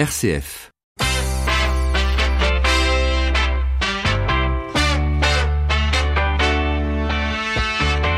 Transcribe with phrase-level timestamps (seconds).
[0.00, 0.72] RCF.«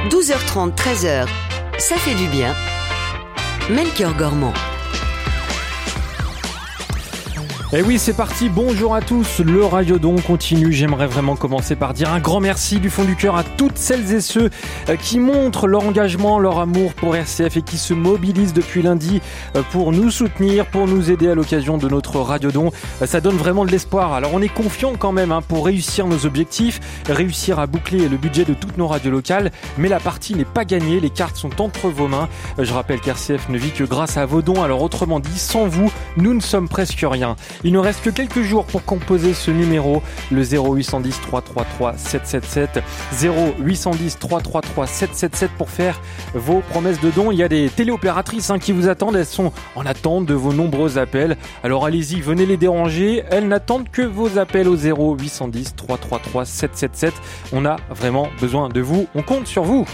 [0.08, 1.26] 12h30, 13h,
[1.78, 2.54] ça fait du bien.
[3.68, 4.54] Melchior Gormand.
[7.74, 8.50] Et Eh oui, c'est parti.
[8.50, 9.40] Bonjour à tous.
[9.40, 10.74] Le Radiodon continue.
[10.74, 14.12] J'aimerais vraiment commencer par dire un grand merci du fond du cœur à toutes celles
[14.12, 14.50] et ceux
[14.90, 19.22] euh, qui montrent leur engagement, leur amour pour RCF et qui se mobilisent depuis lundi
[19.56, 22.72] euh, pour nous soutenir, pour nous aider à l'occasion de notre Radiodon.
[23.00, 24.12] Euh, Ça donne vraiment de l'espoir.
[24.12, 26.78] Alors on est confiant quand même hein, pour réussir nos objectifs,
[27.08, 29.50] réussir à boucler le budget de toutes nos radios locales.
[29.78, 31.00] Mais la partie n'est pas gagnée.
[31.00, 32.28] Les cartes sont entre vos mains.
[32.58, 34.62] Je rappelle qu'RCF ne vit que grâce à vos dons.
[34.62, 37.34] Alors autrement dit, sans vous, nous ne sommes presque rien.
[37.64, 42.82] Il ne reste que quelques jours pour composer ce numéro, le 0810 333 777.
[43.22, 46.00] 0810 333 777 pour faire
[46.34, 47.30] vos promesses de dons.
[47.30, 49.16] Il y a des téléopératrices hein, qui vous attendent.
[49.16, 51.36] Elles sont en attente de vos nombreux appels.
[51.62, 53.22] Alors allez-y, venez les déranger.
[53.30, 57.14] Elles n'attendent que vos appels au 0810 333 777.
[57.52, 59.06] On a vraiment besoin de vous.
[59.14, 59.86] On compte sur vous.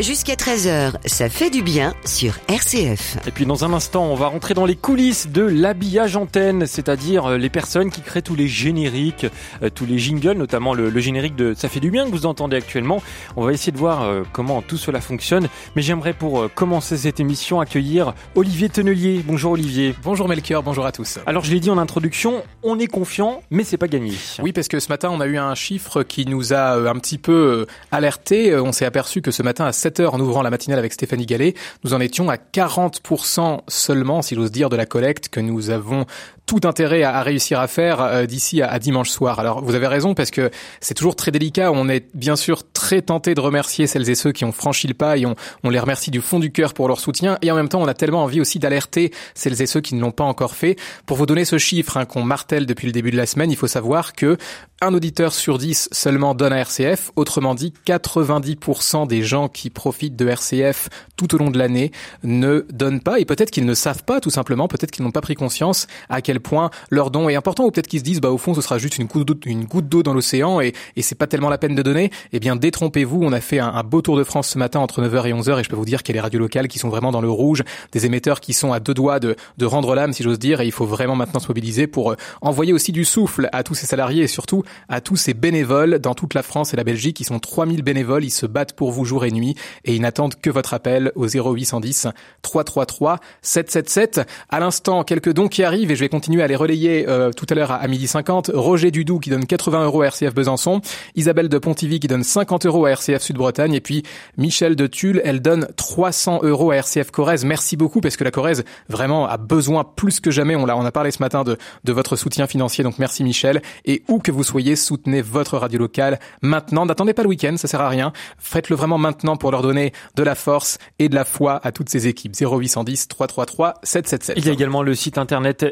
[0.00, 3.18] Jusqu'à 13h, ça fait du bien sur RCF.
[3.26, 7.26] Et puis dans un instant, on va rentrer dans les coulisses de l'habillage antenne, c'est-à-dire
[7.26, 9.26] euh, les personnes qui créent tous les génériques,
[9.62, 12.24] euh, tous les jingles, notamment le, le générique de Ça fait du bien que vous
[12.24, 13.02] entendez actuellement.
[13.36, 15.48] On va essayer de voir euh, comment tout cela fonctionne.
[15.76, 19.22] Mais j'aimerais pour commencer cette émission accueillir Olivier Tonnelier.
[19.24, 19.94] Bonjour Olivier.
[20.02, 21.18] Bonjour Melchior, bonjour à tous.
[21.26, 24.14] Alors je l'ai dit en introduction, on est confiant, mais c'est pas gagné.
[24.42, 27.18] Oui, parce que ce matin, on a eu un chiffre qui nous a un petit
[27.18, 28.56] peu alerté.
[28.56, 31.26] On s'est aperçu que ce matin, à 7 heures, en ouvrant la matinale avec Stéphanie
[31.26, 35.70] Gallet, nous en étions à 40% seulement, si j'ose dire, de la collecte que nous
[35.70, 36.06] avons
[36.46, 39.38] tout intérêt à, à réussir à faire euh, d'ici à, à dimanche soir.
[39.38, 41.72] Alors, vous avez raison, parce que c'est toujours très délicat.
[41.72, 44.94] On est bien sûr très tenté de remercier celles et ceux qui ont franchi le
[44.94, 47.38] pas et on, on les remercie du fond du cœur pour leur soutien.
[47.42, 50.00] Et en même temps, on a tellement envie aussi d'alerter celles et ceux qui ne
[50.00, 50.76] l'ont pas encore fait.
[51.06, 53.56] Pour vous donner ce chiffre hein, qu'on martèle depuis le début de la semaine, il
[53.56, 54.36] faut savoir que
[54.82, 57.12] un auditeur sur 10 seulement donne à RCF.
[57.14, 61.92] Autrement dit, 90% des gens qui profitent de RCF tout au long de l'année
[62.24, 65.20] ne donnent pas et peut-être qu'ils ne savent pas tout simplement, peut-être qu'ils n'ont pas
[65.20, 68.30] pris conscience à quel point leur don est important ou peut-être qu'ils se disent bah
[68.30, 71.48] au fond ce sera juste une goutte d'eau, dans l'océan et, et c'est pas tellement
[71.48, 72.10] la peine de donner.
[72.32, 75.26] Eh bien détrompez-vous, on a fait un, beau tour de France ce matin entre 9h
[75.26, 76.88] et 11h et je peux vous dire qu'il y a les radios locales qui sont
[76.88, 77.62] vraiment dans le rouge,
[77.92, 80.66] des émetteurs qui sont à deux doigts de, de rendre l'âme si j'ose dire et
[80.66, 83.86] il faut vraiment maintenant se mobiliser pour euh, envoyer aussi du souffle à tous ces
[83.86, 87.20] salariés et surtout à tous ces bénévoles dans toute la France et la Belgique.
[87.20, 89.54] Ils sont 3000 bénévoles, ils se battent pour vous jour et nuit
[89.84, 92.08] et ils n'attendent que votre appel au 0810
[92.42, 94.20] 333 777.
[94.48, 97.46] À l'instant, quelques dons qui arrivent et je vais continuer à les relayer euh, tout
[97.50, 98.50] à l'heure à, à midi 50.
[98.54, 100.80] Roger Dudou qui donne 80 euros à RCF Besançon,
[101.14, 104.02] Isabelle de Pontivy qui donne 50 euros à RCF Sud-Bretagne et puis
[104.36, 107.44] Michel de Tulle, elle donne 300 euros à RCF Corrèze.
[107.44, 110.56] Merci beaucoup parce que la Corrèze vraiment a besoin plus que jamais.
[110.56, 113.62] On l'a, on a parlé ce matin de, de votre soutien financier, donc merci Michel.
[113.84, 116.86] Et où que vous soyez, soutenez votre radio locale maintenant.
[116.86, 118.12] N'attendez pas le week-end, ça sert à rien.
[118.38, 121.88] Faites-le vraiment maintenant pour leur donner de la force et de la foi à toutes
[121.88, 122.34] ces équipes.
[122.40, 124.36] 0810 333 777.
[124.38, 125.64] Il y a également le site internet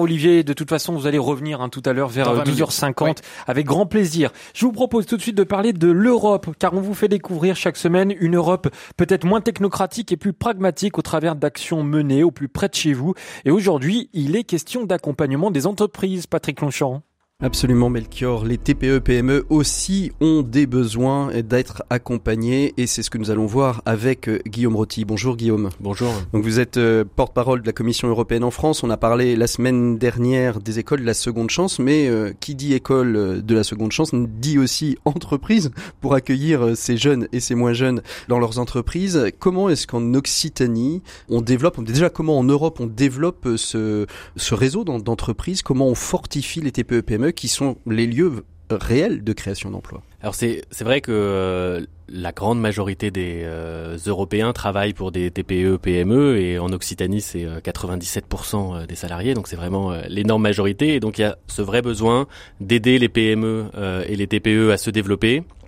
[0.00, 2.44] Olivier, de toute façon, vous allez revenir hein, tout à l'heure vers Dans euh, 20
[2.46, 2.60] minutes.
[2.60, 3.14] 12h50 Ouais.
[3.46, 4.30] avec grand plaisir.
[4.54, 7.56] Je vous propose tout de suite de parler de l'Europe, car on vous fait découvrir
[7.56, 12.30] chaque semaine une Europe peut-être moins technocratique et plus pragmatique au travers d'actions menées au
[12.30, 13.14] plus près de chez vous.
[13.44, 16.26] Et aujourd'hui, il est question d'accompagnement des entreprises.
[16.26, 17.02] Patrick Longchamp.
[17.44, 23.18] Absolument Melchior, les TPE PME aussi ont des besoins d'être accompagnés et c'est ce que
[23.18, 25.04] nous allons voir avec euh, Guillaume Rotti.
[25.04, 25.68] Bonjour Guillaume.
[25.78, 26.08] Bonjour.
[26.32, 28.82] Donc vous êtes euh, porte-parole de la Commission européenne en France.
[28.82, 32.54] On a parlé la semaine dernière des écoles de la seconde chance, mais euh, qui
[32.54, 37.54] dit école de la seconde chance dit aussi entreprise pour accueillir ces jeunes et ces
[37.54, 39.22] moins jeunes dans leurs entreprises.
[39.38, 44.06] Comment est-ce qu'en Occitanie on développe, déjà comment en Europe on développe ce,
[44.36, 49.22] ce réseau d'en- d'entreprises, comment on fortifie les TPE PME qui sont les lieux réels
[49.22, 50.02] de création d'emplois.
[50.22, 55.76] Alors c'est vrai que euh, la grande majorité des euh, Européens travaillent pour des TPE,
[55.76, 60.94] PME et en Occitanie c'est euh, 97% des salariés donc c'est vraiment euh, l'énorme majorité.
[60.94, 62.26] Et donc il y a ce vrai besoin
[62.60, 65.42] d'aider les PME euh, et les TPE à se développer.
[65.42, 65.63] euh,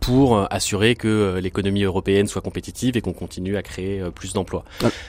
[0.00, 4.10] pour euh, assurer que euh, l'économie européenne soit compétitive et qu'on continue à créer euh,
[4.10, 4.64] plus d'emplois.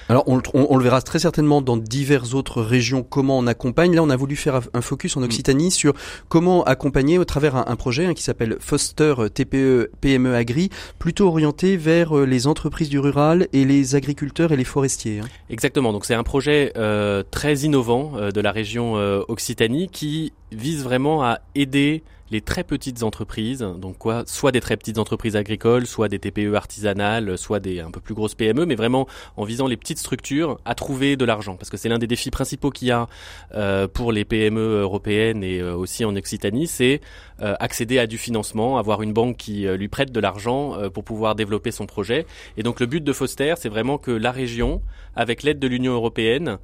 [0.10, 3.96] Alors on, on- on le verra très certainement dans diverses autres régions comment on accompagne.
[3.96, 5.94] Là on a voulu faire un- focus en Occitanie sur
[6.30, 11.28] comment accompagner au travers un, un projet hein, qui s'appelle Foster TPE PME Agri, plutôt
[11.28, 15.20] orienté vers euh, les entreprises du rural et les agriculteurs et les forestiers.
[15.20, 15.28] hein.
[15.50, 15.94] Exactement.
[15.94, 20.84] Donc c'est un projet euh, très innovant euh, de la région euh, Occitanie qui vise
[20.84, 25.86] vraiment à aider les très petites entreprises, donc quoi, soit des très petites entreprises agricoles,
[25.88, 29.08] soit des TPE artisanales, soit des un peu plus grosses PME, mais vraiment
[29.38, 32.32] en visant les petites structures à trouver de l'argent, parce que c'est l'un des défis
[32.32, 33.08] principaux qu'il y a
[33.54, 37.02] euh, pour les PME européennes et euh, aussi en Occitanie, c'est
[37.42, 41.36] euh, accéder à du financement, avoir une banque qui lui prête de l'argent pour pouvoir
[41.36, 42.26] développer son projet.
[42.58, 44.82] Et donc le but de Foster, c'est vraiment que la région,
[45.16, 46.58] avec l'aide de l'Union européenne,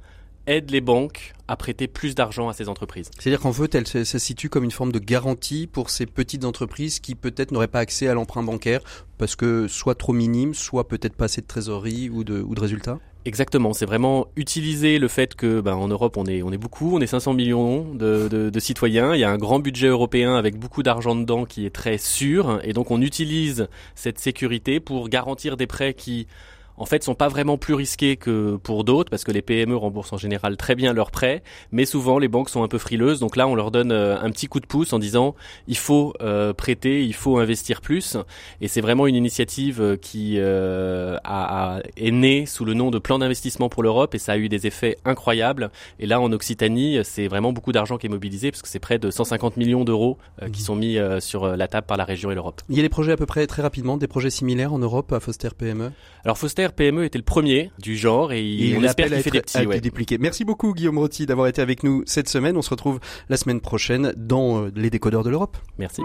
[0.46, 3.10] aide les banques à prêter plus d'argent à ces entreprises.
[3.18, 7.00] C'est-à-dire qu'en fait, elle se, situe comme une forme de garantie pour ces petites entreprises
[7.00, 8.80] qui peut-être n'auraient pas accès à l'emprunt bancaire
[9.18, 12.60] parce que soit trop minime, soit peut-être pas assez de trésorerie ou de, ou de
[12.60, 12.98] résultats.
[13.26, 16.94] Exactement, c'est vraiment utiliser le fait que ben, en Europe on est on est beaucoup,
[16.94, 20.36] on est 500 millions de, de, de citoyens, il y a un grand budget européen
[20.36, 22.60] avec beaucoup d'argent dedans qui est très sûr.
[22.64, 26.26] Et donc on utilise cette sécurité pour garantir des prêts qui
[26.76, 30.12] en fait, sont pas vraiment plus risqués que pour d'autres parce que les PME remboursent
[30.12, 31.42] en général très bien leurs prêts,
[31.72, 33.20] mais souvent les banques sont un peu frileuses.
[33.20, 35.34] Donc là, on leur donne euh, un petit coup de pouce en disant
[35.68, 38.16] il faut euh, prêter, il faut investir plus.
[38.60, 43.18] Et c'est vraiment une initiative euh, qui a, est née sous le nom de plan
[43.18, 45.70] d'investissement pour l'Europe et ça a eu des effets incroyables.
[46.00, 48.98] Et là, en Occitanie, c'est vraiment beaucoup d'argent qui est mobilisé parce que c'est près
[48.98, 50.18] de 150 millions d'euros
[50.52, 50.64] qui mmh.
[50.64, 52.60] sont mis sur la table par la région et l'Europe.
[52.68, 55.12] Il y a des projets à peu près très rapidement, des projets similaires en Europe
[55.12, 55.92] à Foster PME.
[56.24, 59.66] Alors Foster PME était le premier du genre et, on espère qu'il fait des petits.
[59.66, 59.80] Ouais.
[60.18, 62.56] Merci beaucoup Guillaume Rotti d'avoir été avec nous cette semaine.
[62.56, 65.56] On se retrouve la semaine prochaine dans euh, les décodeurs de l'Europe.
[65.78, 66.02] Merci.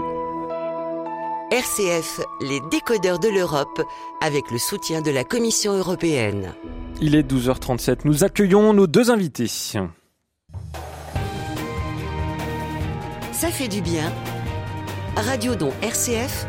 [1.51, 3.81] RCF, les décodeurs de l'Europe,
[4.21, 6.53] avec le soutien de la Commission européenne.
[7.01, 8.01] Il est 12h37.
[8.05, 9.47] Nous accueillons nos deux invités.
[9.47, 9.87] Ça
[13.49, 14.13] fait du bien.
[15.15, 16.45] Radio Don RCF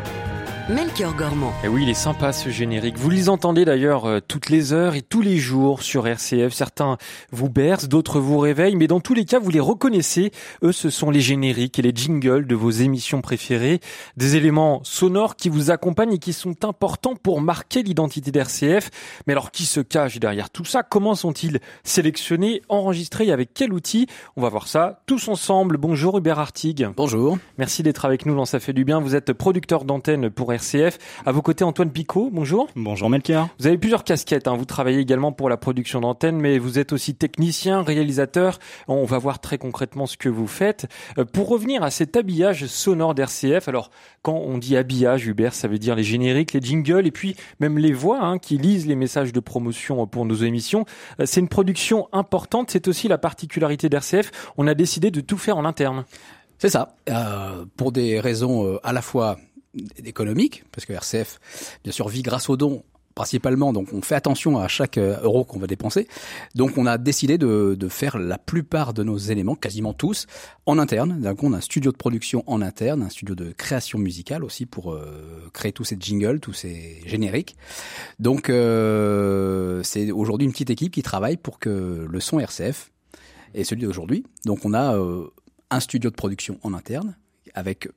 [0.69, 1.53] Melchior Gormand.
[1.63, 2.97] Et oui, il est sympa ce générique.
[2.97, 6.53] Vous les entendez d'ailleurs euh, toutes les heures et tous les jours sur RCF.
[6.53, 6.97] Certains
[7.31, 10.31] vous bercent, d'autres vous réveillent, mais dans tous les cas, vous les reconnaissez.
[10.63, 13.79] Eux, ce sont les génériques et les jingles de vos émissions préférées.
[14.17, 18.89] Des éléments sonores qui vous accompagnent et qui sont importants pour marquer l'identité d'RCF.
[19.27, 20.83] Mais alors, qui se cache derrière tout ça?
[20.83, 24.07] Comment sont-ils sélectionnés, enregistrés et avec quel outil?
[24.35, 25.77] On va voir ça tous ensemble.
[25.77, 26.87] Bonjour Hubert Artig.
[26.95, 27.37] Bonjour.
[27.57, 28.99] Merci d'être avec nous dans Ça fait du bien.
[28.99, 30.97] Vous êtes producteur d'antenne pour RCF.
[31.25, 32.67] À vos côtés, Antoine Picot, bonjour.
[32.75, 33.49] Bonjour Melchior.
[33.59, 34.55] Vous avez plusieurs casquettes, hein.
[34.55, 38.59] vous travaillez également pour la production d'antennes, mais vous êtes aussi technicien, réalisateur.
[38.87, 40.87] On va voir très concrètement ce que vous faites.
[41.17, 45.67] Euh, pour revenir à cet habillage sonore d'RCF, alors quand on dit habillage, Hubert, ça
[45.67, 48.95] veut dire les génériques, les jingles et puis même les voix hein, qui lisent les
[48.95, 50.85] messages de promotion pour nos émissions.
[51.19, 54.31] Euh, c'est une production importante, c'est aussi la particularité d'RCF.
[54.57, 56.05] On a décidé de tout faire en interne.
[56.61, 59.37] C'est ça, euh, pour des raisons euh, à la fois
[60.03, 61.39] économique, parce que RCF,
[61.83, 62.83] bien sûr, vit grâce aux dons
[63.15, 66.07] principalement, donc on fait attention à chaque euh, euro qu'on va dépenser.
[66.55, 70.27] Donc on a décidé de, de, faire la plupart de nos éléments, quasiment tous,
[70.65, 71.19] en interne.
[71.19, 74.65] Donc on a un studio de production en interne, un studio de création musicale aussi
[74.65, 77.55] pour euh, créer tous ces jingles, tous ces génériques.
[78.19, 82.91] Donc euh, c'est aujourd'hui une petite équipe qui travaille pour que le son RCF
[83.53, 84.23] est celui d'aujourd'hui.
[84.45, 85.27] Donc on a euh,
[85.69, 87.15] un studio de production en interne
[87.53, 87.89] avec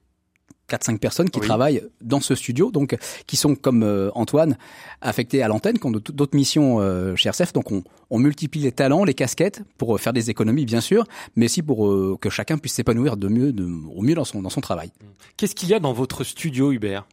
[0.70, 2.96] 4-5 personnes qui travaillent dans ce studio, donc
[3.26, 4.56] qui sont comme euh, Antoine
[5.00, 7.52] affectés à l'antenne, qui ont d'autres missions euh, chez RCF.
[7.52, 11.04] Donc on, on, multiplie les talents, les casquettes pour euh, faire des économies bien sûr,
[11.36, 14.50] mais aussi pour que chacun puisse s'épanouir de mieux, de, au mieux dans son dans
[14.50, 14.90] son travail.
[15.36, 17.06] Qu'est-ce qu'il y a dans votre studio, Hubert?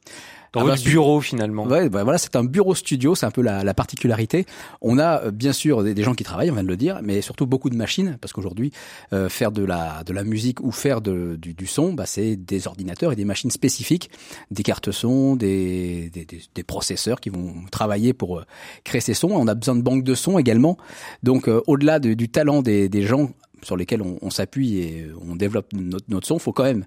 [0.53, 1.65] Dans ah votre bah, bureau finalement.
[1.65, 4.45] Ouais, bah voilà, c'est un bureau studio, c'est un peu la, la, particularité.
[4.81, 7.21] On a euh, bien sûr des, gens qui travaillent, on vient de le dire, mais
[7.21, 8.71] surtout beaucoup de machines, parce qu'aujourd'hui,
[9.13, 12.35] euh, faire de la de la musique ou faire de, du, du son, bah, c'est
[12.35, 14.09] des ordinateurs et des machines spécifiques,
[14.51, 18.45] des cartes son, des, des, des, processeurs qui vont travailler pour euh,
[18.83, 19.29] créer ces sons.
[19.31, 20.77] On a besoin de banques de sons également.
[21.23, 23.31] Donc, au-delà du talent des, des gens
[23.63, 26.85] sur lesquels on, on s'appuie et on développe notre, notre son, faut quand même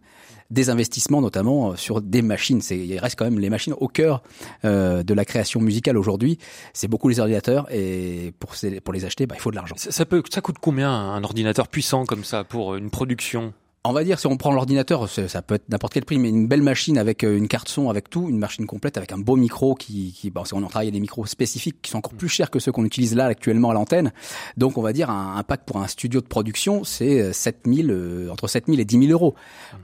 [0.51, 2.61] des investissements notamment euh, sur des machines.
[2.61, 4.23] C'est, il reste quand même les machines au cœur
[4.65, 6.39] euh, de la création musicale aujourd'hui.
[6.73, 9.75] C'est beaucoup les ordinateurs et pour, pour les acheter, bah, il faut de l'argent.
[9.79, 13.53] Ça, ça, coûte combien un ordinateur puissant comme ça pour une production?
[13.87, 16.47] On va dire, si on prend l'ordinateur, ça peut être n'importe quel prix, mais une
[16.47, 19.37] belle machine avec euh, une carte son, avec tout, une machine complète, avec un beau
[19.37, 22.51] micro qui, qui bon, on en travaille des micros spécifiques qui sont encore plus chers
[22.51, 24.13] que ceux qu'on utilise là actuellement à l'antenne.
[24.57, 28.31] Donc, on va dire, un, pack pour un studio de production, c'est 7000, euh, euh,
[28.31, 29.35] entre 7000 et 10 000 euros.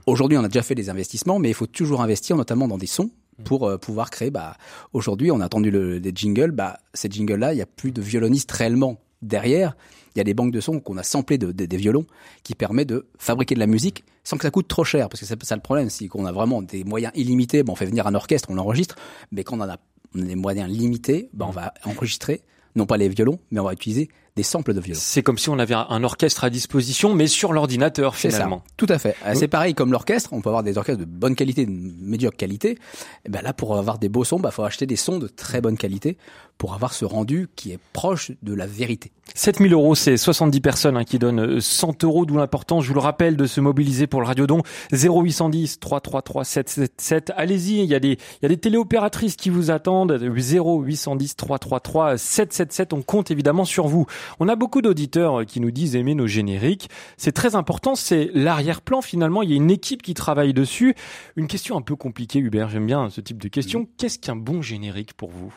[0.07, 2.87] Aujourd'hui, on a déjà fait des investissements, mais il faut toujours investir, notamment dans des
[2.87, 3.11] sons,
[3.43, 4.31] pour pouvoir créer.
[4.31, 4.55] Bah,
[4.93, 6.51] aujourd'hui, on a entendu le, des jingles.
[6.51, 9.75] Bah, ces jingles-là, il n'y a plus de violonistes réellement derrière
[10.15, 12.05] il y a des banques de sons qu'on a samplé de, des violons
[12.43, 15.09] qui permet de fabriquer de la musique sans que ça coûte trop cher.
[15.09, 17.63] Parce que c'est ça le problème, c'est qu'on a vraiment des moyens illimités.
[17.63, 18.95] Bon, on fait venir un orchestre, on l'enregistre,
[19.31, 19.77] mais quand on a,
[20.15, 22.41] on a des moyens limités, ben on va enregistrer
[22.75, 24.99] non pas les violons, mais on va utiliser des samples de violon.
[25.01, 28.63] C'est comme si on avait un orchestre à disposition, mais sur l'ordinateur ça, finalement.
[28.77, 29.15] tout à fait.
[29.25, 32.37] Euh, C'est pareil comme l'orchestre, on peut avoir des orchestres de bonne qualité, de médiocre
[32.37, 32.77] qualité.
[33.25, 35.59] Et ben là, pour avoir des beaux sons, bah faut acheter des sons de très
[35.59, 36.17] bonne qualité
[36.61, 39.11] pour avoir ce rendu qui est proche de la vérité.
[39.33, 42.93] 7000 euros, c'est 70 personnes hein, qui donnent euh, 100 euros, d'où l'importance, je vous
[42.93, 44.61] le rappelle, de se mobiliser pour le Radiodon
[44.93, 47.33] 0810 333 777.
[47.35, 52.19] Allez-y, il y a des il y a des téléopératrices qui vous attendent 0810 333
[52.19, 52.93] 777.
[52.93, 54.05] On compte évidemment sur vous.
[54.39, 56.91] On a beaucoup d'auditeurs euh, qui nous disent aimer nos génériques.
[57.17, 60.93] C'est très important, c'est l'arrière-plan finalement, il y a une équipe qui travaille dessus.
[61.37, 63.87] Une question un peu compliquée Hubert, j'aime bien ce type de question.
[63.97, 65.51] Qu'est-ce qu'un bon générique pour vous?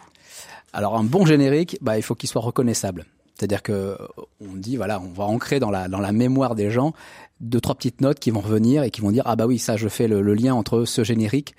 [0.73, 3.07] Alors un bon générique, bah il faut qu'il soit reconnaissable.
[3.35, 3.97] C'est-à-dire que euh,
[4.41, 6.93] on dit voilà, on va ancrer dans la dans la mémoire des gens
[7.41, 9.77] deux trois petites notes qui vont revenir et qui vont dire ah bah oui ça
[9.77, 11.55] je fais le, lien entre ce générique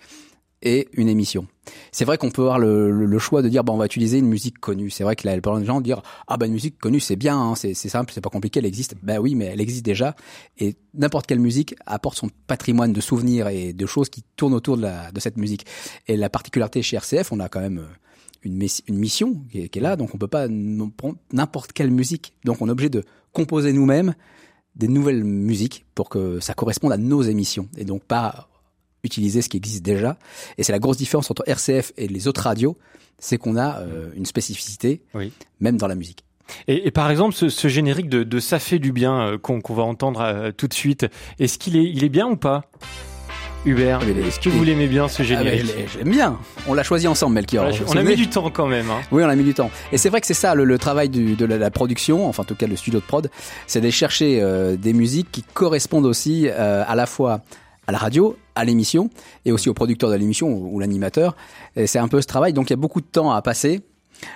[0.62, 1.48] et une émission.
[1.92, 4.28] C'est vrai qu'on peut avoir le, le, choix de dire bon on va utiliser une
[4.28, 4.90] musique connue.
[4.90, 7.38] C'est vrai que la plupart des gens dire ah bah une musique connue c'est bien,
[7.38, 8.96] hein, c'est simple, c'est pas compliqué, elle existe.
[9.04, 10.16] Ben oui, mais elle existe déjà
[10.58, 14.78] et n'importe quelle musique apporte son patrimoine de souvenirs et de choses qui tournent autour
[14.78, 15.66] de la de cette musique.
[16.08, 18.06] Et la particularité chez RCF, on a quand même euh,
[18.46, 20.48] une, une mission qui est, qui est là, donc on peut pas
[20.98, 22.34] prendre n'importe quelle musique.
[22.46, 24.14] Donc on est obligé de composer nous-mêmes
[24.76, 28.50] des nouvelles musiques pour que ça corresponde à nos émissions et donc pas
[29.04, 30.18] utiliser ce qui existe déjà.
[30.58, 32.78] Et c'est la grosse différence entre RCF et les autres radios,
[33.20, 35.32] c'est qu'on a euh, une spécificité, Oui.
[35.60, 36.24] même dans la musique.
[36.68, 39.62] Et, et par exemple, ce, ce générique de, de Ça fait du bien euh, qu'on
[39.62, 41.06] qu'on va entendre euh, tout de suite,
[41.40, 42.70] est-ce qu'il est, il est bien ou pas?
[43.66, 46.38] Hubert, Ah, est-ce que vous l'aimez bien ce Ah, générique je l'aime bien.
[46.68, 47.66] On l'a choisi ensemble, Melchior.
[47.66, 48.90] Voilà, On a mis du temps quand même.
[48.92, 49.02] Hein.
[49.12, 49.72] Oui, on a mis du temps.
[49.92, 52.44] Et c'est vrai que c'est ça le, le travail du, de la, la production, enfin
[52.44, 53.30] en tout cas le studio de prod,
[53.66, 57.42] c'est d'aller chercher euh, des musiques qui correspondent aussi euh, à la fois
[57.88, 59.10] à la radio, à l'émission,
[59.46, 61.36] et aussi au producteur de l'émission ou, ou l'animateur.
[61.76, 62.54] Et c'est un peu ce travail.
[62.54, 63.82] Donc il y a beaucoup de temps à passer.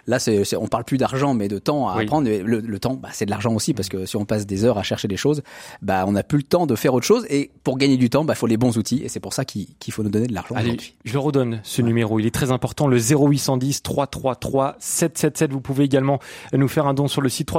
[0.07, 2.03] Là, c'est, c'est- on parle plus d'argent, mais de temps à Oui.
[2.03, 2.27] apprendre.
[2.27, 4.65] Et Le, le temps, bah, c'est de l'argent aussi, parce que si on passe des
[4.65, 5.41] heures à chercher des choses,
[5.81, 7.25] bah, on n'a plus le temps de faire autre chose.
[7.29, 9.01] Et pour gagner du temps, bah, il faut les bons outils.
[9.03, 10.95] Et c'est pour ça qu'il, qu'il faut nous donner de l'argent Allez, aujourd'hui.
[11.05, 12.19] je le redonne, ce numéro.
[12.19, 15.51] Il est très important, le 0810 333 777.
[15.51, 16.19] Vous pouvez également
[16.53, 17.49] nous faire un don sur le site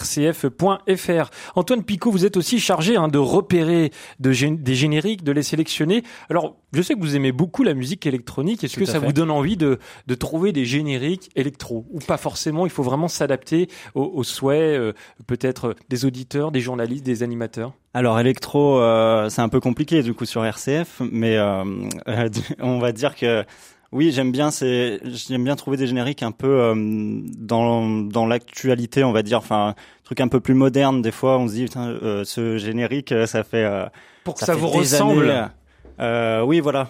[0.00, 1.30] www.rcf.fr.
[1.56, 3.90] Antoine Picot, vous êtes aussi chargé hein, de repérer
[4.20, 6.02] de des génériques, de les sélectionner.
[6.28, 8.64] Alors, je sais que vous aimez beaucoup la musique électronique.
[8.64, 9.06] Est-ce que ça fait.
[9.06, 13.08] vous donne envie de, de trouver des génériques électro Ou pas forcément, il faut vraiment
[13.08, 14.92] s'adapter aux, aux souhaits, euh,
[15.26, 20.14] peut-être des auditeurs, des journalistes, des animateurs Alors électro, euh, c'est un peu compliqué du
[20.14, 21.64] coup sur RCF, mais euh,
[22.08, 22.28] euh,
[22.60, 23.44] on va dire que
[23.94, 26.74] oui, j'aime bien, c'est j'aime bien trouver des génériques un peu euh,
[27.38, 31.00] dans dans l'actualité, on va dire, enfin un truc un peu plus moderne.
[31.00, 33.86] Des fois, on se dit euh, ce générique, euh, ça fait euh,
[34.24, 35.46] Pour que ça, vous ressemble années,
[36.00, 36.88] euh, oui, voilà.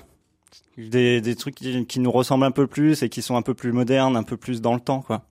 [0.76, 3.72] Des, des trucs qui, nous ressemblent un peu plus et qui sont un peu plus
[3.72, 5.22] modernes, un peu plus dans le temps, quoi.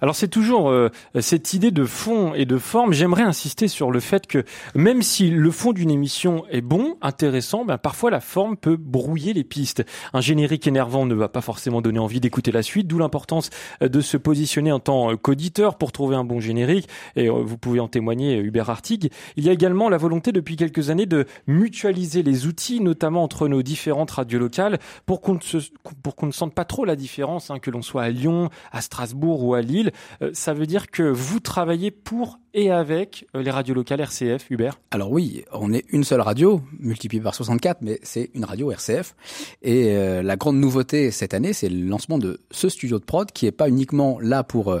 [0.00, 2.92] Alors c'est toujours euh, cette idée de fond et de forme.
[2.92, 4.44] J'aimerais insister sur le fait que
[4.76, 9.32] même si le fond d'une émission est bon, intéressant, ben parfois la forme peut brouiller
[9.32, 9.84] les pistes.
[10.12, 13.50] Un générique énervant ne va pas forcément donner envie d'écouter la suite, d'où l'importance
[13.82, 16.88] euh, de se positionner en tant qu'auditeur pour trouver un bon générique.
[17.16, 19.10] Et euh, vous pouvez en témoigner, euh, Hubert Artig.
[19.36, 23.48] Il y a également la volonté depuis quelques années de mutualiser les outils, notamment entre
[23.48, 24.69] nos différentes radios locales,
[25.06, 28.80] pour qu'on ne, sente pas trop la différence, hein, que l'on soit à Lyon, à
[28.80, 29.92] Strasbourg ou à Lille.
[30.22, 34.50] Euh, ça veut dire que vous travaillez pour et avec euh, les radios locales RCF,
[34.50, 34.80] Hubert?
[34.90, 39.14] Alors oui, on est une seule radio, multipliée par 64, mais c'est une radio RCF.
[39.62, 43.30] Et euh, la grande nouveauté cette année, c'est le lancement de ce studio de prod
[43.30, 44.76] qui est pas uniquement là pour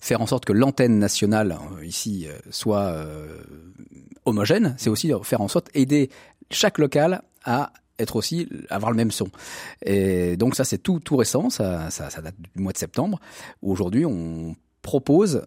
[0.00, 2.94] faire en sorte que l'antenne nationale ici soit
[4.24, 6.10] homogène, c'est aussi faire en sorte aider
[6.50, 9.28] chaque local à être aussi avoir le même son.
[9.84, 13.20] Et donc ça c'est tout tout récent, ça, ça ça date du mois de septembre
[13.62, 15.42] aujourd'hui on propose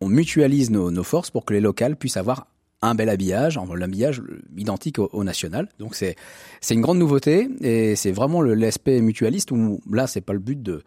[0.00, 2.48] on mutualise nos, nos forces pour que les locales puissent avoir
[2.82, 4.20] un bel habillage, enfin, l'habillage
[4.56, 5.68] identique au, au national.
[5.78, 6.16] Donc c'est
[6.60, 10.60] c'est une grande nouveauté et c'est vraiment l'aspect mutualiste où là c'est pas le but
[10.60, 10.82] de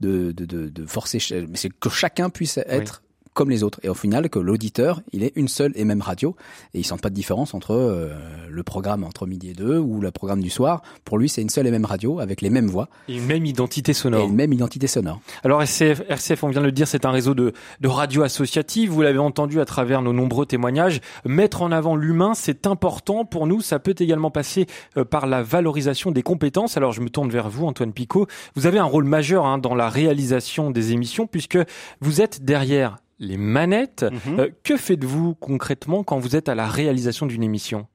[0.00, 1.18] de de, de, de forcer,
[1.48, 3.02] mais c'est que chacun puisse être
[3.34, 6.36] comme les autres et au final que l'auditeur il est une seule et même radio
[6.74, 8.10] et il sent pas de différence entre euh,
[8.50, 10.82] le programme entre midi et deux ou le programme du soir.
[11.04, 13.46] Pour lui c'est une seule et même radio avec les mêmes voix Et une même
[13.46, 14.26] identité et sonore.
[14.26, 15.20] une même identité sonore.
[15.44, 18.90] Alors RCF, RCF, on vient de le dire, c'est un réseau de, de radios associatives.
[18.90, 21.00] Vous l'avez entendu à travers nos nombreux témoignages.
[21.24, 23.60] Mettre en avant l'humain, c'est important pour nous.
[23.60, 26.76] Ça peut également passer euh, par la valorisation des compétences.
[26.76, 28.26] Alors je me tourne vers vous, Antoine Picot.
[28.54, 31.58] Vous avez un rôle majeur hein, dans la réalisation des émissions puisque
[32.00, 34.04] vous êtes derrière les manettes.
[34.26, 34.40] Mhm.
[34.40, 37.86] Euh, que faites-vous concrètement quand vous êtes à la réalisation d'une émission?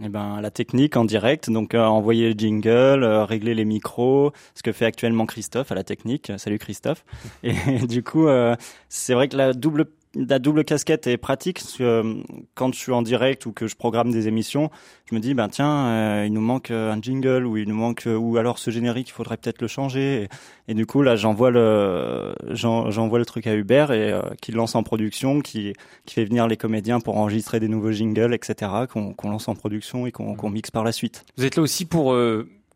[0.00, 4.32] Eh ben, la technique en direct, donc euh, envoyer le jingle, euh, régler les micros,
[4.54, 6.30] ce que fait actuellement Christophe à la technique.
[6.36, 7.04] Salut Christophe.
[7.42, 7.54] Et
[7.88, 8.54] du coup, euh,
[8.88, 12.14] c'est vrai que la double la double casquette est pratique parce que euh,
[12.54, 14.70] quand je suis en direct ou que je programme des émissions,
[15.10, 17.74] je me dis ben tiens, euh, il nous manque euh, un jingle ou il nous
[17.74, 20.28] manque ou alors ce générique, il faudrait peut-être le changer.
[20.68, 24.82] Et, du coup là, j'envoie le j'envoie le truc à Hubert et qui lance en
[24.82, 25.72] production, qui
[26.04, 28.70] qui fait venir les comédiens pour enregistrer des nouveaux jingles, etc.
[28.90, 31.24] qu'on lance en production et qu'on mixe par la suite.
[31.36, 32.16] Vous êtes là aussi pour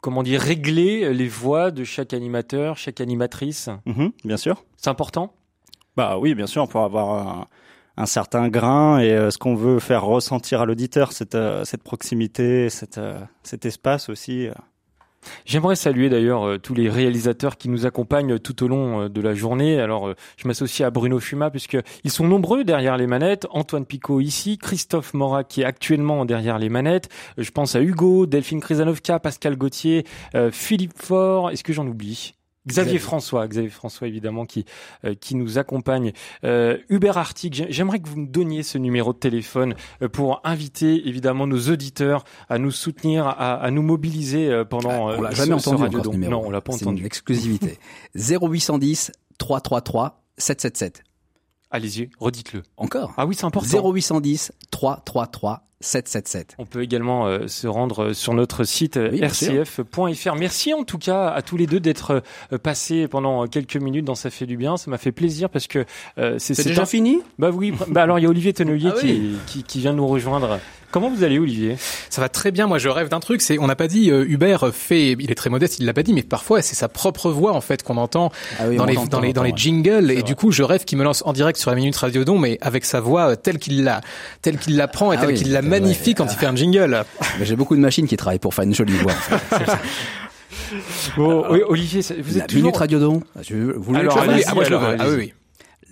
[0.01, 3.69] comment dire régler les voix de chaque animateur, chaque animatrice?
[3.87, 4.65] Mhm, bien sûr.
[4.77, 5.35] C'est important?
[5.97, 7.49] Bah oui, bien sûr, pour avoir
[7.99, 11.83] un, certain grain et euh, ce qu'on veut faire ressentir à l'auditeur, cette, euh, cette
[11.83, 14.49] proximité, cette, euh, cet espace aussi.
[15.45, 19.79] J'aimerais saluer d'ailleurs tous les réalisateurs qui nous accompagnent tout au long de la journée.
[19.81, 23.47] Alors, je m'associe à Bruno Fuma puisque ils sont nombreux derrière les manettes.
[23.51, 27.09] Antoine Picot ici, Christophe Morat qui est actuellement derrière les manettes.
[27.39, 30.05] Je pense à Hugo, Delphine Krizanovka, Pascal Gauthier,
[30.51, 31.51] Philippe Faure.
[31.53, 32.35] Est-ce que j'en oublie?
[32.67, 34.65] Xavier François, Xavier François évidemment qui
[35.05, 36.13] euh, qui nous accompagne.
[36.45, 41.09] Euh, Hubert Artig, j'aimerais que vous me donniez ce numéro de téléphone euh, pour inviter
[41.09, 45.09] évidemment nos auditeurs à nous soutenir, à, à nous mobiliser euh, pendant.
[45.09, 46.31] on l'a jamais entendu encore ce numéro.
[46.31, 47.01] Non, on l'a pas entendu.
[47.01, 47.79] Une exclusivité.
[48.15, 51.03] 0810 333 777.
[51.71, 52.63] Allez-y, redites-le.
[52.77, 53.15] Encore?
[53.17, 53.67] Ah oui, c'est important.
[53.91, 56.55] 0810 333 777.
[56.59, 60.35] On peut également euh, se rendre sur notre site rcf.fr.
[60.37, 62.23] Merci en tout cas à tous les deux d'être
[62.53, 64.77] euh, passés pendant quelques minutes dans Ça fait du bien.
[64.77, 65.85] Ça m'a fait plaisir parce que
[66.19, 67.21] euh, c'est déjà fini?
[67.39, 67.73] Bah oui.
[67.89, 70.59] Bah alors il y a Olivier Tonnelier ah qui, qui, qui vient nous rejoindre
[70.93, 71.77] Comment vous allez, Olivier?
[72.11, 72.67] Ça va très bien.
[72.67, 73.41] Moi, je rêve d'un truc.
[73.41, 75.17] C'est, on n'a pas dit euh, Hubert fait.
[75.19, 75.79] Il est très modeste.
[75.79, 78.69] Il l'a pas dit, mais parfois c'est sa propre voix en fait qu'on entend ah
[78.69, 80.11] dans, les, dans, les, dans les jingles.
[80.11, 82.39] Et du coup, je rêve qu'il me lance en direct sur la minute Radio Don,
[82.39, 84.03] mais avec sa voix euh, telle qu'il la,
[84.43, 87.05] telle qu'il la prend et ah telle qu'il la magnifie quand il fait un jingle.
[87.41, 89.13] J'ai beaucoup de machines qui travaillent pour faire une jolie voix.
[91.17, 93.23] bon, oui, Olivier, vous êtes la minute Radio Don.
[93.51, 95.33] Vous Alors, allez, ah, ah, oui, oui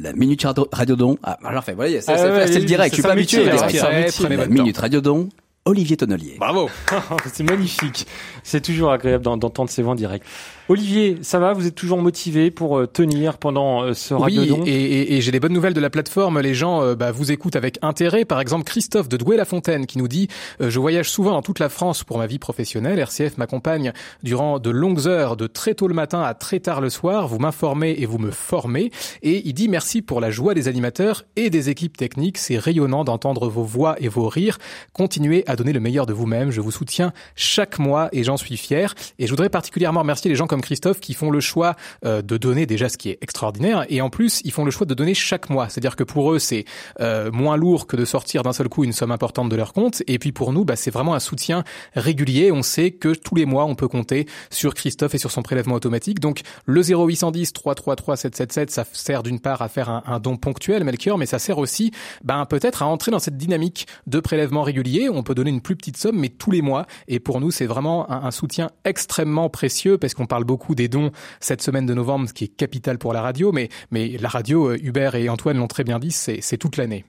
[0.00, 1.18] la minute radiodon.
[1.22, 2.90] Ah, alors fait, voilà, c'est ah le direct.
[2.90, 3.44] Je suis pas habitué.
[3.44, 5.28] La minute radiodon.
[5.66, 6.36] Olivier Tonnelier.
[6.38, 6.70] Bravo.
[7.32, 8.06] c'est magnifique.
[8.42, 10.24] C'est toujours agréable d'entendre ces voix en direct.
[10.70, 14.70] Olivier, ça va Vous êtes toujours motivé pour euh, tenir pendant euh, ce radio Oui,
[14.70, 16.38] et, et, j'ai des bonnes nouvelles de la plateforme.
[16.38, 18.24] Les gens euh, bah, vous écoutent avec intérêt.
[18.24, 20.28] Par exemple, Christophe de Douai-la-Fontaine qui nous dit
[20.60, 23.00] Je voyage souvent dans toute la France pour ma vie professionnelle.
[23.00, 23.92] RCF m'accompagne
[24.22, 27.26] durant de longues heures, de très tôt le matin à très tard le soir.
[27.26, 28.92] Vous m'informez et vous me formez.
[29.24, 32.38] Et il dit merci pour la joie des animateurs et des équipes techniques.
[32.38, 34.58] C'est rayonnant d'entendre vos voix et vos rires.
[34.92, 36.52] Continuez à donner le meilleur de vous-même.
[36.52, 38.94] Je vous soutiens chaque mois et j'en suis fier.
[39.18, 42.36] Et je voudrais particulièrement remercier les gens comme Christophe qui font le choix euh, de
[42.36, 45.14] donner déjà ce qui est extraordinaire et en plus ils font le choix de donner
[45.14, 45.68] chaque mois.
[45.68, 46.64] C'est-à-dire que pour eux c'est
[47.00, 50.02] euh, moins lourd que de sortir d'un seul coup une somme importante de leur compte
[50.06, 52.52] et puis pour nous bah, c'est vraiment un soutien régulier.
[52.52, 55.74] On sait que tous les mois on peut compter sur Christophe et sur son prélèvement
[55.74, 56.20] automatique.
[56.20, 61.18] Donc le 0810 333 777 ça sert d'une part à faire un, don ponctuel Melchior
[61.18, 61.92] mais ça sert aussi
[62.24, 65.08] ben, peut-être à entrer dans cette dynamique de prélèvement régulier.
[65.08, 67.66] On peut donner une plus petite somme mais tous les mois et pour nous c'est
[67.66, 71.94] vraiment un, un soutien extrêmement précieux parce qu'on parle beaucoup des dons cette semaine de
[71.94, 75.28] novembre, ce qui est capital pour la radio, mais, mais la radio, euh, Hubert et
[75.28, 77.04] Antoine l'ont très bien dit, c'est toute l'année.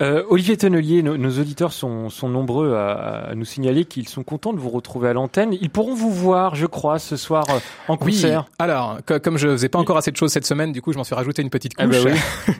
[0.00, 4.58] Euh, Olivier Tonnelier, nos, auditeurs sont, sont nombreux à, nous signaler qu'ils sont contents de
[4.58, 5.52] vous retrouver à l'antenne.
[5.60, 7.58] Ils pourront vous voir, je crois, ce soir euh,
[7.88, 8.46] en concert.
[8.58, 11.04] Alors, comme je faisais pas encore assez de choses cette semaine, du coup, je m'en
[11.04, 12.12] suis rajouté une petite ah bah couche.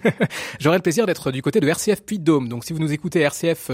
[0.58, 2.48] J'aurai le plaisir d'être du côté de RCF Puy-de-Dôme.
[2.48, 3.70] Donc, si vous nous écoutez RCF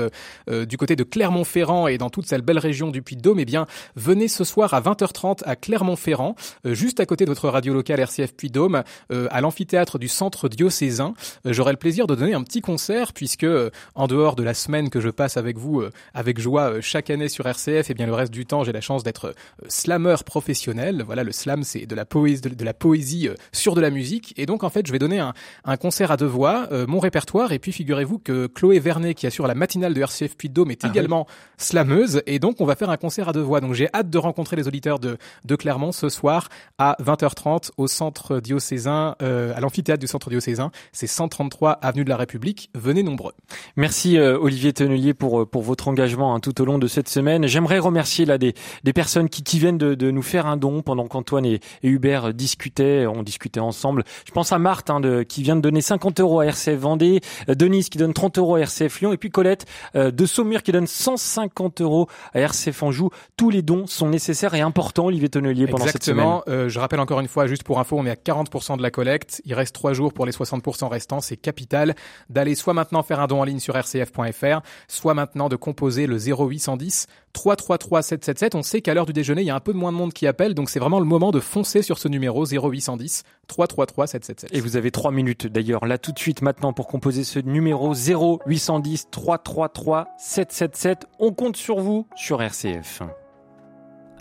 [0.48, 3.66] euh, du côté de Clermont-Ferrand et dans toute cette belle région du Puy-de-Dôme, eh bien,
[3.96, 8.34] venez ce soir à 20h30 à Clermont-Ferrand, juste à côté de votre radio locale RCF
[8.34, 11.14] Puy-de-Dôme, à l'amphithéâtre du Centre diocésain.
[11.44, 14.90] J'aurai le plaisir de donner un petit concert puisque euh, en dehors de la semaine
[14.90, 17.94] que je passe avec vous euh, avec joie euh, chaque année sur RCF, et eh
[17.94, 19.34] bien le reste du temps, j'ai la chance d'être
[19.68, 21.02] slameur professionnel.
[21.04, 24.34] Voilà, le slam, c'est de la poésie, de, la poésie sur de la musique.
[24.36, 27.52] Et donc en fait, je vais donner un, concert à deux voix, mon répertoire.
[27.52, 30.70] Et puis figurez-vous que Chloé Vernet, qui assure la matinale de RCF Puy de Dôme,
[30.70, 31.26] est ah également
[31.58, 32.22] slameuse.
[32.26, 33.60] Et donc on va faire un concert à deux voix.
[33.60, 37.86] Donc j'ai hâte de rencontrer les auditeurs de, de Clermont ce soir à 20h30 au
[37.86, 40.70] centre diocésain, à l'amphithéâtre du centre diocésain.
[40.92, 42.70] C'est 133 avenue de la République.
[42.74, 43.32] Venez nombreux.
[43.76, 47.08] Merci euh, Olivier Tonnelier pour euh, pour votre engagement hein, tout au long de cette
[47.08, 47.46] semaine.
[47.46, 48.54] J'aimerais remercier là des
[48.84, 51.88] des personnes qui qui viennent de, de nous faire un don pendant qu'Antoine et, et,
[51.88, 54.04] Hubert discutaient, on discutait ensemble.
[54.26, 57.20] Je pense à Marthe hein, de, qui vient de donner 50 euros à RCF Vendée,
[57.48, 60.72] euh, Denise qui donne 30 euros à RCF Lyon et puis Colette de Saumur qui
[60.72, 63.10] donne 150 euros à RCF Anjou.
[63.36, 66.40] Tous les dons sont nécessaires et importants, Olivier Tonnelier, pendant cette semaine.
[66.48, 68.90] Euh, je rappelle encore une fois, juste pour info, on est à 40% de la
[68.90, 69.42] collecte.
[69.44, 71.20] Il reste trois jours pour les 60% restants.
[71.20, 71.94] C'est capital
[72.30, 76.06] d'aller soit maintenant faire un don don en ligne sur rcf.fr, soit maintenant de composer
[76.06, 78.54] le 0810 333 777.
[78.54, 80.26] On sait qu'à l'heure du déjeuner, il y a un peu moins de monde qui
[80.26, 84.56] appelle, donc c'est vraiment le moment de foncer sur ce numéro 0810 333 777.
[84.56, 87.92] Et vous avez trois minutes d'ailleurs là tout de suite maintenant pour composer ce numéro
[87.94, 91.06] 0810 333 777.
[91.18, 93.02] On compte sur vous sur RCF.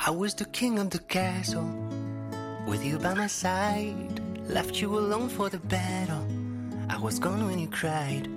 [0.05, 1.69] I was the king of the castle,
[2.67, 4.19] with you by my side.
[4.49, 6.25] Left you alone for the battle.
[6.89, 8.27] I was gone when you cried.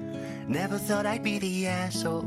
[0.48, 2.22] Never thought I'd be the asshole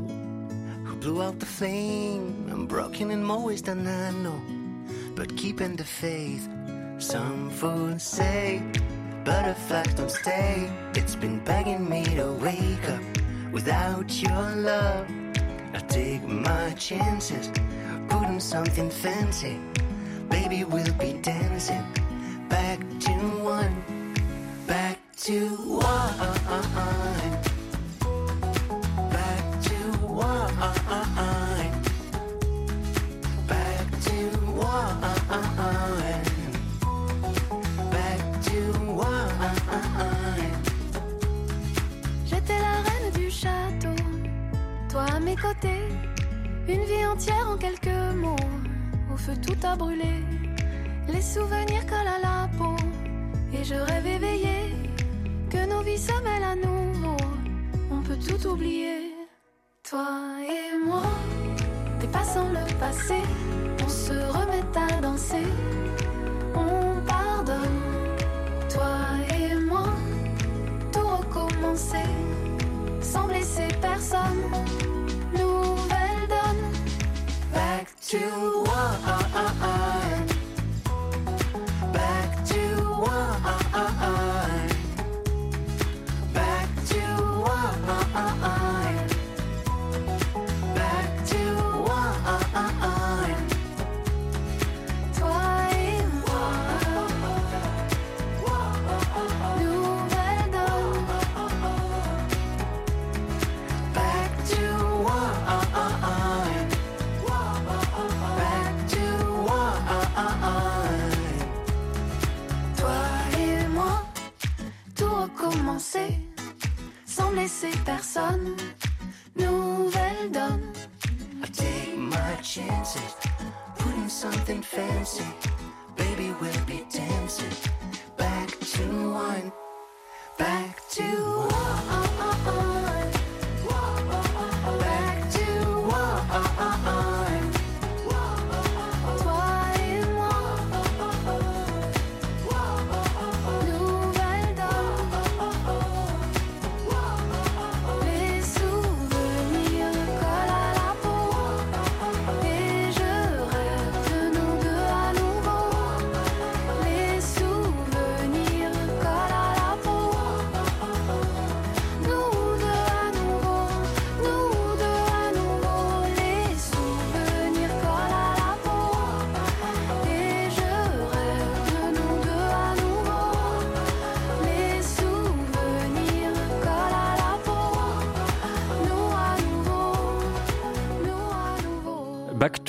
[0.84, 2.48] who blew out the flame.
[2.52, 4.40] I'm broken in more ways than I know,
[5.14, 6.46] but keeping the faith.
[6.98, 8.62] Some fools say
[9.24, 10.70] butterflies don't stay.
[10.94, 13.02] It's been begging me to wake up
[13.52, 15.06] without your love.
[15.72, 17.50] I take my chances,
[18.08, 19.58] putting something fancy.
[20.28, 21.84] Baby, we'll be dancing
[22.50, 24.14] back to one,
[24.66, 27.49] back to one,
[46.68, 48.36] une vie entière en quelques mots,
[49.12, 50.24] au feu tout a brûlé,
[51.08, 52.76] les souvenirs collent à la peau,
[53.52, 54.74] et je rêve éveillé,
[55.50, 57.16] que nos vies se mêlent à nouveau,
[57.90, 58.99] on peut tout oublier,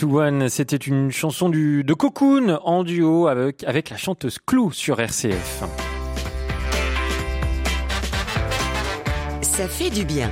[0.04, 5.64] One, c'était une chanson de Cocoon en duo avec, avec la chanteuse Clou sur RCF.
[9.42, 10.32] Ça fait du bien.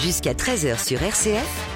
[0.00, 1.69] Jusqu'à 13h sur RCF,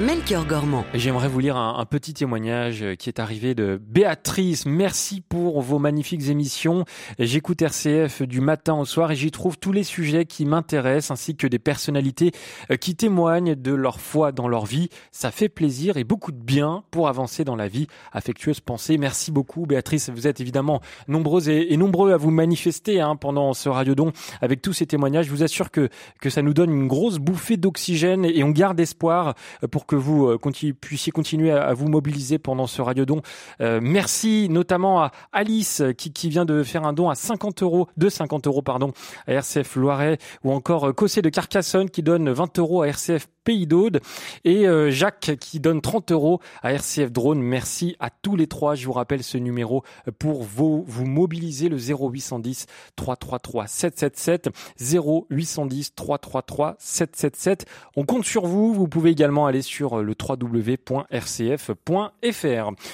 [0.00, 0.84] Melchior Gormand.
[0.94, 4.64] Et J'aimerais vous lire un, petit témoignage euh, qui est arrivé de Béatrice.
[4.64, 6.84] Merci pour vos magnifiques émissions.
[7.18, 11.34] J'écoute RCF du matin au soir et j'y trouve tous les sujets qui m'intéressent ainsi
[11.34, 12.30] que des personnalités
[12.70, 14.88] euh, qui témoignent de leur foi dans leur vie.
[15.10, 17.88] Ça fait plaisir et beaucoup de bien pour avancer dans la vie.
[18.12, 18.98] Affectueuse pensée.
[18.98, 20.10] Merci beaucoup Béatrice.
[20.10, 24.62] Vous êtes évidemment nombreuses et, et nombreux à vous manifester hein, pendant ce radiodon avec
[24.62, 25.26] tous ces témoignages.
[25.26, 25.88] Je vous assure que,
[26.20, 29.34] que ça nous donne une grosse bouffée d'oxygène et on garde espoir
[29.64, 30.38] euh, pour que vous euh,
[30.80, 33.22] puissiez continuer à, vous mobiliser pendant ce radiodon.
[33.60, 37.62] Euh, merci notamment à Alice euh, qui, qui vient de faire un don à 50
[37.62, 38.92] euros, de 50 euros pardon,
[39.26, 43.26] à RCF Loiret ou encore euh, Cossé de Carcassonne qui donne 20 euros à RCF
[43.48, 44.02] Pays d'Aude
[44.44, 47.40] et euh, Jacques qui donne 30 euros à RCF Drone.
[47.40, 48.74] Merci à tous les trois.
[48.74, 56.76] Je vous rappelle ce numéro euh, pour vous, mobiliser le 0810 333 777 0810 333
[56.78, 57.64] 777.
[57.96, 58.74] On compte sur vous.
[58.74, 61.06] Vous pouvez également aller sur le www.rcf.fr.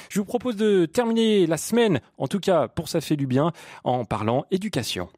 [0.08, 3.50] Je vous propose de terminer la semaine, en tout cas pour ça fait du bien,
[3.82, 5.08] en parlant éducation.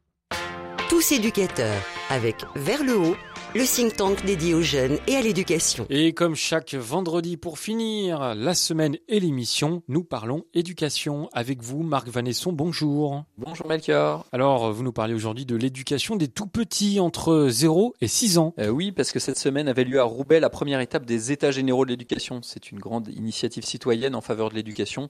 [0.89, 3.17] Tous éducateurs avec Vers le haut,
[3.57, 5.87] le think tank dédié aux jeunes et à l'éducation.
[5.89, 11.83] Et comme chaque vendredi pour finir la semaine et l'émission, nous parlons éducation avec vous,
[11.83, 12.53] Marc Vanesson.
[12.53, 13.25] Bonjour.
[13.39, 14.27] Bonjour Melchior.
[14.31, 18.53] Alors, vous nous parlez aujourd'hui de l'éducation des tout petits entre 0 et 6 ans.
[18.59, 21.51] Euh, oui, parce que cette semaine avait lieu à Roubaix la première étape des États
[21.51, 22.41] généraux de l'éducation.
[22.43, 25.09] C'est une grande initiative citoyenne en faveur de l'éducation,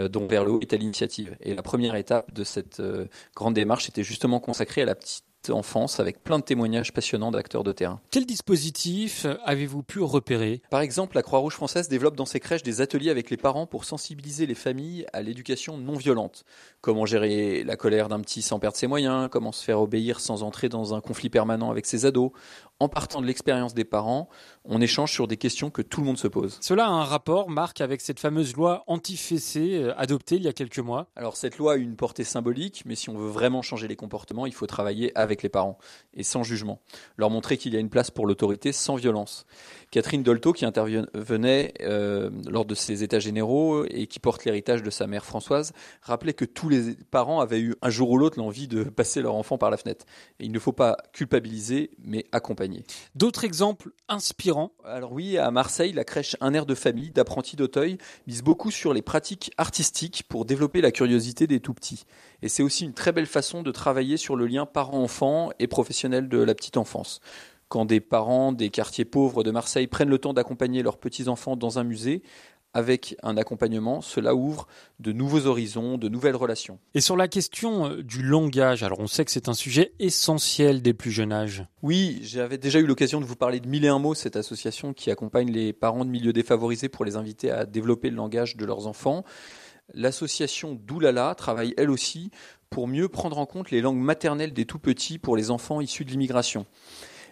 [0.00, 1.36] euh, dont vers le haut est à l'initiative.
[1.42, 3.04] Et la première étape de cette euh,
[3.36, 7.64] grande démarche était justement consacrée à la petite enfance avec plein de témoignages passionnants d'acteurs
[7.64, 8.00] de terrain.
[8.10, 10.62] Quel dispositif avez-vous pu repérer?
[10.70, 13.84] Par exemple, la Croix-Rouge française développe dans ses crèches des ateliers avec les parents pour
[13.84, 16.44] sensibiliser les familles à l'éducation non violente.
[16.80, 20.42] Comment gérer la colère d'un petit sans perdre ses moyens, comment se faire obéir sans
[20.42, 22.30] entrer dans un conflit permanent avec ses ados.
[22.80, 24.28] En partant de l'expérience des parents,
[24.64, 26.58] on échange sur des questions que tout le monde se pose.
[26.60, 30.52] Cela a un rapport, Marc, avec cette fameuse loi anti-fessée euh, adoptée il y a
[30.52, 31.06] quelques mois.
[31.14, 34.46] Alors cette loi a une portée symbolique, mais si on veut vraiment changer les comportements,
[34.46, 35.78] il faut travailler avec les parents
[36.12, 36.82] et sans jugement.
[37.16, 39.46] Leur montrer qu'il y a une place pour l'autorité sans violence.
[39.90, 44.90] Catherine Dolto, qui intervenait euh, lors de ses états généraux et qui porte l'héritage de
[44.90, 48.68] sa mère Françoise, rappelait que tous les parents avaient eu un jour ou l'autre l'envie
[48.68, 50.06] de passer leur enfant par la fenêtre.
[50.40, 52.84] Et il ne faut pas culpabiliser, mais accompagner.
[53.14, 54.72] D'autres exemples inspirants?
[54.84, 58.94] Alors oui, à Marseille, la crèche Un air de famille d'apprentis d'Auteuil mise beaucoup sur
[58.94, 62.04] les pratiques artistiques pour développer la curiosité des tout petits.
[62.42, 66.28] Et c'est aussi une très belle façon de travailler sur le lien parent-enfant et professionnel
[66.28, 67.20] de la petite enfance
[67.68, 71.78] quand des parents des quartiers pauvres de Marseille prennent le temps d'accompagner leurs petits-enfants dans
[71.78, 72.22] un musée,
[72.74, 74.66] avec un accompagnement, cela ouvre
[74.98, 76.78] de nouveaux horizons, de nouvelles relations.
[76.94, 80.82] Et sur la question euh, du langage, alors on sait que c'est un sujet essentiel
[80.82, 81.64] des plus jeunes âges.
[81.82, 84.92] Oui, j'avais déjà eu l'occasion de vous parler de Mille et un mots, cette association
[84.92, 88.64] qui accompagne les parents de milieux défavorisés pour les inviter à développer le langage de
[88.64, 89.24] leurs enfants.
[89.94, 92.30] L'association Doulala travaille elle aussi
[92.70, 96.04] pour mieux prendre en compte les langues maternelles des tout petits pour les enfants issus
[96.04, 96.66] de l'immigration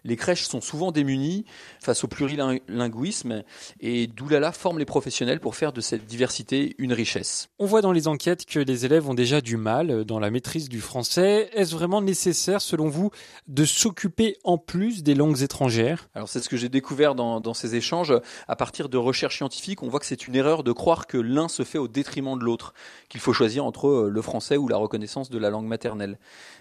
[0.04, 1.44] les crèches sont souvent démunies
[1.80, 3.42] face au plurilinguisme
[3.80, 7.48] et Doulala forme les professionnels pour faire de cette diversité une richesse.
[7.58, 10.68] On voit dans les enquêtes que les élèves ont déjà du mal dans la maîtrise
[10.68, 11.50] du français.
[11.52, 13.10] Est-ce vraiment nécessaire, selon vous,
[13.48, 16.08] de s'occuper en plus des langues étrangères?
[16.14, 18.14] Alors c'est ce que j'ai découvert dans, dans ces échanges.
[18.48, 21.48] À partir de recherches scientifiques, on voit que c'est une erreur de croire que l'un
[21.48, 22.74] se fait au détriment de l'autre,
[23.08, 26.18] qu'il faut choisir entre le français ou la reconnaissance de la langue maternelle.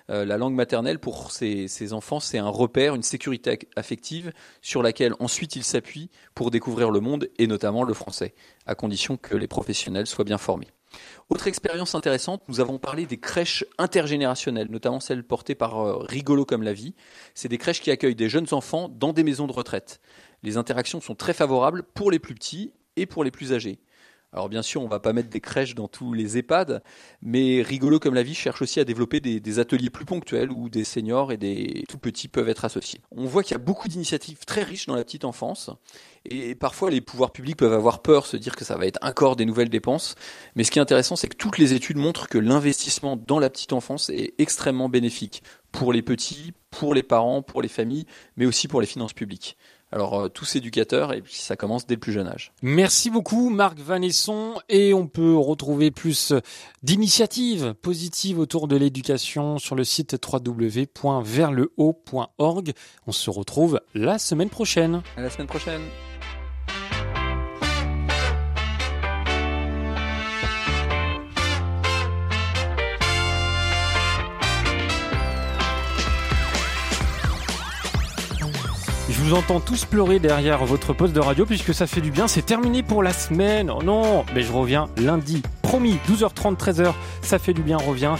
[0.09, 3.28] Euh, la langue maternelle, pour ces, ces enfants, c'est un repère, une sécurité
[3.75, 8.33] affective sur laquelle ensuite ils s'appuient pour découvrir le monde et notamment le français,
[8.65, 10.67] à condition que les professionnels soient bien formés.
[11.29, 16.45] Autre expérience intéressante, nous avons parlé des crèches intergénérationnelles, notamment celles portées par euh, Rigolo
[16.45, 16.95] comme la vie.
[17.35, 20.01] C'est des crèches qui accueillent des jeunes enfants dans des maisons de retraite.
[20.41, 23.79] Les interactions sont très favorables pour les plus petits et pour les plus âgés.
[24.31, 26.83] Alors bien sûr, on va pas mettre des crèches dans tous les EHPAD,
[27.23, 30.83] mais rigolo comme la vie cherche aussi à développer des, ateliers plus ponctuels où des
[30.83, 33.01] seniors et des tout petits peuvent être associés.
[33.11, 35.71] On voit qu'il y a beaucoup d'initiatives très riches dans la petite enfance,
[36.25, 39.35] et parfois les pouvoirs publics peuvent avoir peur, se dire que ça va être encore
[39.35, 40.13] des nouvelles dépenses.
[40.55, 43.49] Mais ce qui est intéressant, c'est que toutes les études montrent que l'investissement dans la
[43.49, 48.05] petite enfance est extrêmement bénéfique pour les petits, pour les parents, pour les familles,
[48.37, 49.57] mais aussi pour les finances publiques.
[49.91, 52.51] Alors euh, tous éducateurs et puis ça commence dès le plus jeune âge.
[52.61, 56.33] Merci beaucoup Marc Vanesson et on peut retrouver plus
[56.83, 62.73] d'initiatives positives autour de l'éducation sur le site www.verlehaut.org.
[63.07, 65.01] On se retrouve la semaine prochaine.
[65.17, 65.81] À la semaine prochaine.
[79.29, 82.27] Vous entends tous pleurer derrière votre poste de radio puisque ça fait du bien.
[82.27, 83.69] C'est terminé pour la semaine.
[83.69, 85.43] Oh non, mais je reviens lundi.
[85.61, 88.15] Promis, 12h30, 13h, ça fait du bien, revient.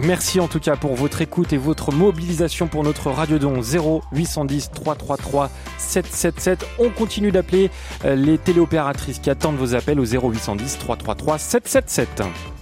[0.00, 4.70] Merci en tout cas pour votre écoute et votre mobilisation pour notre Radio Don 0810
[4.72, 6.66] 333 777.
[6.78, 7.70] On continue d'appeler
[8.04, 12.59] euh, les téléopératrices qui attendent vos appels au 0810 333 777.